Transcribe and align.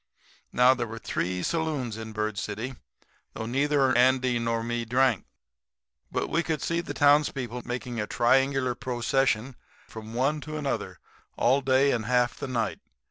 "Now, 0.51 0.73
there 0.73 0.87
were 0.87 0.97
three 0.97 1.43
saloons 1.43 1.95
in 1.95 2.11
Bird 2.11 2.39
City, 2.39 2.73
though 3.35 3.45
neither 3.45 3.95
Andy 3.95 4.39
nor 4.39 4.63
me 4.63 4.83
drank. 4.83 5.25
But 6.11 6.27
we 6.27 6.41
could 6.41 6.63
see 6.63 6.81
the 6.81 6.95
townspeople 6.95 7.61
making 7.65 7.99
a 7.99 8.07
triangular 8.07 8.73
procession 8.73 9.55
from 9.87 10.15
one 10.15 10.41
to 10.41 10.57
another 10.57 10.97
all 11.37 11.61
day 11.61 11.91
and 11.91 12.05
half 12.07 12.35
the 12.35 12.47
night. 12.47 12.79